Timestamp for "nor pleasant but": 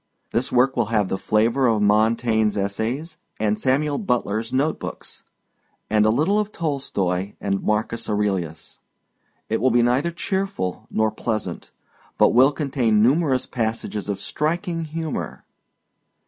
10.89-12.29